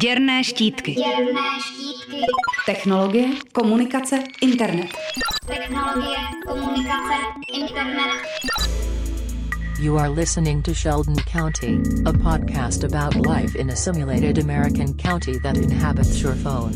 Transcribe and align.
Děrné 0.00 0.44
štítky. 0.44 0.94
Děrné 0.94 1.40
štítky. 1.60 2.20
Technologie, 2.66 3.28
komunikace, 3.52 4.18
internet. 4.42 4.90
Technologie, 5.46 6.16
komunikace, 6.46 7.18
internet. 7.52 8.22
You 9.80 9.98
are 9.98 10.08
listening 10.08 10.62
to 10.62 10.74
Sheldon 10.74 11.16
County, 11.32 11.80
a 12.06 12.12
podcast 12.12 12.84
about 12.84 13.26
life 13.26 13.58
in 13.58 13.70
a 13.70 13.76
simulated 13.76 14.38
American 14.38 14.94
county 14.94 15.38
that 15.42 15.56
inhabits 15.56 16.20
your 16.22 16.34
phone. 16.34 16.72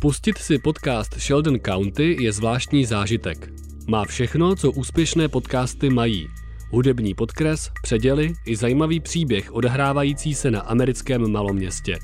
Pustit 0.00 0.38
si 0.38 0.58
podcast 0.58 1.18
Sheldon 1.18 1.58
County 1.58 2.16
je 2.20 2.32
zvláštní 2.32 2.84
zážitek. 2.84 3.48
Má 3.86 4.04
všechno, 4.04 4.56
co 4.56 4.72
úspěšné 4.72 5.28
podcasty 5.28 5.90
mají. 5.90 6.28
Hudební 6.72 7.14
podkres, 7.14 7.70
předěly 7.82 8.32
i 8.46 8.56
zajímavý 8.56 9.00
příběh 9.00 9.54
odehrávající 9.54 10.34
se 10.34 10.50
na 10.50 10.60
americkém 10.60 11.32
maloměstě. 11.32 11.98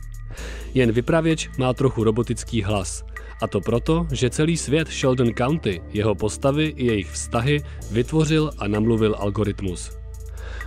Jen 0.74 0.92
vypravěč 0.92 1.50
má 1.59 1.72
trochu 1.72 2.04
robotický 2.04 2.62
hlas. 2.62 3.04
A 3.42 3.46
to 3.46 3.60
proto, 3.60 4.06
že 4.12 4.30
celý 4.30 4.56
svět 4.56 4.88
Sheldon 4.88 5.34
County, 5.34 5.80
jeho 5.92 6.14
postavy 6.14 6.74
i 6.76 6.86
jejich 6.86 7.10
vztahy 7.10 7.62
vytvořil 7.90 8.50
a 8.59 8.68
namluvil 8.68 9.16
algoritmus. 9.18 9.90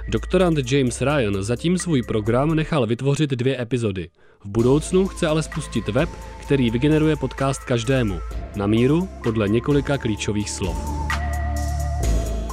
Doktorant 0.09 0.71
James 0.71 1.01
Ryan 1.01 1.43
zatím 1.43 1.77
svůj 1.77 2.03
program 2.03 2.55
nechal 2.55 2.87
vytvořit 2.87 3.29
dvě 3.29 3.61
epizody. 3.61 4.09
V 4.43 4.47
budoucnu 4.49 5.07
chce 5.07 5.27
ale 5.27 5.43
spustit 5.43 5.87
web, 5.87 6.09
který 6.41 6.69
vygeneruje 6.69 7.15
podcast 7.15 7.63
každému, 7.63 8.19
na 8.55 8.67
míru 8.67 9.09
podle 9.23 9.49
několika 9.49 9.97
klíčových 9.97 10.49
slov. 10.49 11.00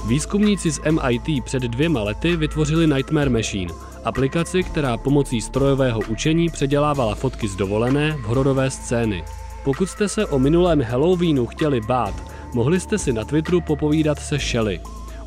Výzkumníci 0.09 0.71
z 0.71 0.81
MIT 0.91 1.45
před 1.45 1.63
dvěma 1.63 2.03
lety 2.03 2.37
vytvořili 2.37 2.87
Nightmare 2.87 3.31
Machine, 3.31 3.75
aplikaci, 4.05 4.63
která 4.63 4.97
pomocí 4.97 5.41
strojového 5.41 6.01
učení 6.09 6.49
předělávala 6.49 7.15
fotky 7.15 7.49
z 7.49 7.57
dovolené 7.57 8.13
v 8.13 8.23
hororové 8.23 8.71
scény. 8.71 9.25
Pokud 9.65 9.87
jste 9.87 10.09
se 10.09 10.27
o 10.27 10.39
minulém 10.39 10.83
Halloweenu 10.83 11.47
chtěli 11.47 11.81
bát, 11.81 12.15
mohli 12.55 12.81
jste 12.81 12.99
si 12.99 13.13
na 13.13 13.25
Twitteru 13.25 13.61
popovídat 13.61 14.19
se 14.19 14.39
Shelly, 14.39 14.81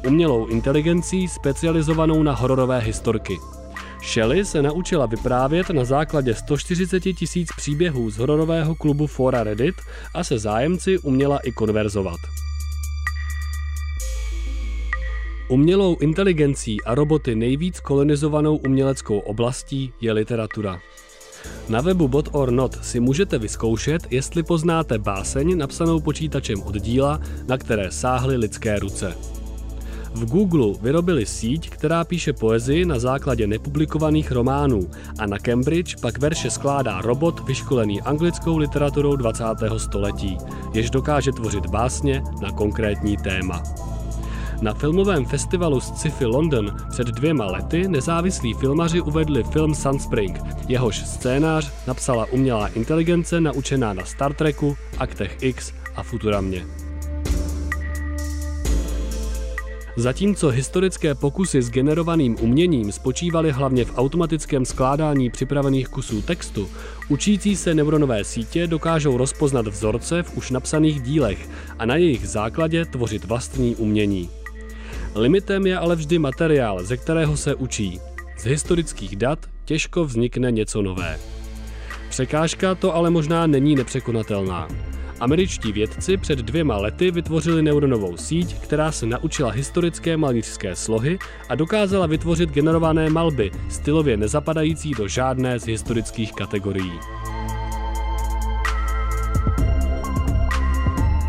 umělou 0.08 0.48
inteligencí 0.48 1.28
specializovanou 1.28 2.24
na 2.24 2.34
hororové 2.34 2.80
historky. 2.80 3.38
Shelly 4.14 4.46
se 4.46 4.62
naučila 4.62 5.06
vyprávět 5.06 5.70
na 5.70 5.86
základě 5.86 6.36
140 6.36 7.00
tisíc 7.00 7.50
příběhů 7.58 8.10
z 8.10 8.18
hororového 8.18 8.76
klubu 8.76 9.08
Fora 9.08 9.44
Reddit 9.44 9.76
a 10.14 10.24
se 10.24 10.40
zájemci 10.40 11.00
uměla 11.00 11.38
i 11.38 11.52
konverzovat. 11.52 12.41
Umělou 15.52 15.98
inteligencí 16.00 16.82
a 16.82 16.96
roboty 16.96 17.36
nejvíc 17.36 17.80
kolonizovanou 17.80 18.56
uměleckou 18.56 19.20
oblastí 19.20 19.94
je 20.02 20.14
literatura. 20.14 20.80
Na 21.70 21.82
webu 21.82 22.08
Bot 22.08 22.30
or 22.32 22.52
Not 22.52 22.86
si 22.86 23.00
můžete 23.00 23.38
vyzkoušet, 23.38 24.02
jestli 24.10 24.44
poznáte 24.44 24.98
báseň 24.98 25.58
napsanou 25.58 26.00
počítačem 26.00 26.62
od 26.62 26.76
díla, 26.76 27.20
na 27.48 27.58
které 27.58 27.92
sáhly 27.92 28.38
lidské 28.38 28.80
ruce. 28.80 29.18
V 30.14 30.26
Google 30.26 30.74
vyrobili 30.82 31.26
síť, 31.26 31.70
která 31.70 32.04
píše 32.04 32.34
poezii 32.34 32.86
na 32.86 33.00
základě 33.00 33.48
nepublikovaných 33.48 34.32
románů 34.32 34.90
a 35.20 35.26
na 35.26 35.38
Cambridge 35.38 35.96
pak 36.02 36.18
verše 36.18 36.50
skládá 36.50 37.02
robot 37.02 37.48
vyškolený 37.48 38.02
anglickou 38.02 38.58
literaturou 38.58 39.16
20. 39.16 39.44
století, 39.78 40.38
jež 40.74 40.90
dokáže 40.90 41.32
tvořit 41.32 41.66
básně 41.66 42.24
na 42.42 42.52
konkrétní 42.52 43.18
téma. 43.18 43.64
Na 44.62 44.74
filmovém 44.74 45.26
festivalu 45.26 45.80
Sci-Fi 45.80 46.26
London 46.26 46.76
před 46.90 47.08
dvěma 47.08 47.46
lety 47.46 47.88
nezávislí 47.88 48.54
filmaři 48.54 49.02
uvedli 49.02 49.44
film 49.44 49.76
Sunspring. 49.76 50.40
Jehož 50.68 50.98
scénář 50.98 51.72
napsala 51.88 52.26
umělá 52.26 52.68
inteligence 52.68 53.42
naučená 53.42 53.94
na 53.94 54.06
Star 54.06 54.34
Treku, 54.34 54.78
Aktech 54.98 55.38
X 55.42 55.74
a 55.96 56.04
Futuramě. 56.04 56.66
Zatímco 59.98 60.50
historické 60.50 61.16
pokusy 61.16 61.62
s 61.62 61.70
generovaným 61.70 62.38
uměním 62.42 62.92
spočívaly 62.92 63.52
hlavně 63.52 63.86
v 63.86 63.98
automatickém 63.98 64.66
skládání 64.66 65.30
připravených 65.30 65.88
kusů 65.88 66.22
textu, 66.22 66.70
učící 67.10 67.56
se 67.56 67.74
neuronové 67.74 68.24
sítě 68.24 68.68
dokážou 68.68 69.18
rozpoznat 69.18 69.68
vzorce 69.68 70.24
v 70.24 70.38
už 70.38 70.52
napsaných 70.52 71.02
dílech 71.02 71.50
a 71.80 71.86
na 71.86 71.96
jejich 71.96 72.30
základě 72.30 72.86
tvořit 72.86 73.26
vlastní 73.26 73.76
umění. 73.76 74.41
Limitem 75.16 75.68
je 75.68 75.78
ale 75.78 75.96
vždy 75.96 76.20
materiál, 76.20 76.84
ze 76.84 76.98
kterého 76.98 77.38
se 77.38 77.56
učí. 77.56 78.00
Z 78.38 78.44
historických 78.44 79.16
dat 79.16 79.40
těžko 79.66 80.06
vznikne 80.06 80.52
něco 80.52 80.82
nové. 80.82 81.20
Překážka 82.10 82.76
to 82.76 82.96
ale 82.96 83.10
možná 83.10 83.48
není 83.48 83.76
nepřekonatelná. 83.76 84.68
Američtí 85.20 85.72
vědci 85.72 86.18
před 86.18 86.40
dvěma 86.40 86.78
lety 86.78 87.12
vytvořili 87.12 87.62
neuronovou 87.62 88.18
síť, 88.18 88.56
která 88.56 88.92
se 88.92 89.06
naučila 89.06 89.52
historické 89.52 90.18
malířské 90.18 90.76
slohy 90.76 91.20
a 91.50 91.56
dokázala 91.56 92.08
vytvořit 92.08 92.50
generované 92.50 93.10
malby, 93.10 93.52
stylově 93.70 94.18
nezapadající 94.18 94.92
do 94.92 95.08
žádné 95.08 95.60
z 95.60 95.66
historických 95.66 96.34
kategorií. 96.34 97.00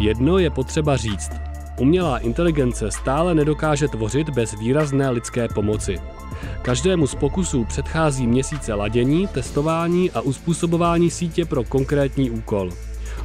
Jedno 0.01 0.39
je 0.39 0.51
potřeba 0.51 0.97
říct. 0.97 1.52
Umělá 1.81 2.19
inteligence 2.19 2.91
stále 2.91 3.35
nedokáže 3.35 3.89
tvořit 3.89 4.31
bez 4.31 4.55
výrazné 4.55 5.11
lidské 5.11 5.49
pomoci. 5.49 5.99
Každému 6.63 7.07
z 7.07 7.15
pokusů 7.15 7.65
předchází 7.65 8.27
měsíce 8.27 8.75
ladění, 8.75 9.27
testování 9.27 10.11
a 10.11 10.21
uspůsobování 10.21 11.11
sítě 11.11 11.45
pro 11.45 11.65
konkrétní 11.65 12.31
úkol. 12.31 12.71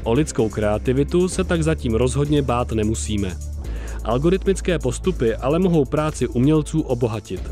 O 0.04 0.14
lidskou 0.14 0.50
kreativitu 0.50 1.28
se 1.28 1.44
tak 1.44 1.64
zatím 1.64 1.94
rozhodně 1.94 2.42
bát 2.42 2.72
nemusíme. 2.72 3.38
Algoritmické 4.04 4.80
postupy 4.80 5.36
ale 5.36 5.60
mohou 5.60 5.86
práci 5.86 6.28
umělců 6.28 6.82
obohatit. 6.82 7.52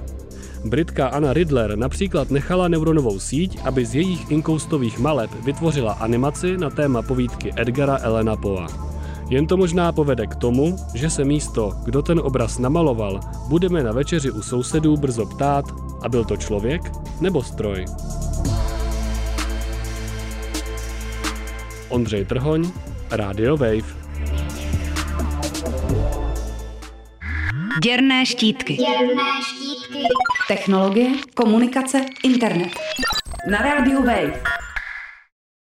Britka 0.66 1.08
Anna 1.08 1.34
Ridler 1.34 1.78
například 1.78 2.32
nechala 2.32 2.68
neuronovou 2.68 3.20
síť, 3.20 3.60
aby 3.64 3.86
z 3.86 3.96
jejich 3.96 4.32
inkoustových 4.32 5.00
maleb 5.00 5.32
vytvořila 5.46 5.94
animaci 5.94 6.58
na 6.58 6.70
téma 6.70 7.02
povídky 7.02 7.54
Edgara 7.56 7.98
Elena 8.02 8.36
Poa. 8.36 8.95
Jen 9.30 9.48
to 9.48 9.58
možná 9.58 9.92
povede 9.92 10.28
k 10.28 10.36
tomu, 10.36 10.76
že 10.94 11.10
se 11.10 11.26
místo, 11.26 11.74
kdo 11.84 12.02
ten 12.02 12.20
obraz 12.20 12.60
namaloval, 12.60 13.20
budeme 13.48 13.84
na 13.84 13.92
večeři 13.92 14.32
u 14.32 14.42
sousedů 14.42 14.98
brzo 14.98 15.26
ptát, 15.26 15.66
a 16.02 16.10
byl 16.10 16.26
to 16.26 16.38
člověk 16.38 16.82
nebo 17.22 17.44
stroj. 17.44 17.86
Ondřej 21.90 22.26
Trhoň, 22.26 22.72
Radio 23.12 23.58
Wave. 23.58 23.96
Děrné 27.84 28.26
štítky. 28.26 28.74
Děrné 28.76 29.24
štítky. 29.44 30.04
Technologie, 30.48 31.10
komunikace, 31.34 32.06
internet. 32.24 32.70
Na 33.50 33.58
rádiu 33.58 34.04
Wave. 34.04 34.65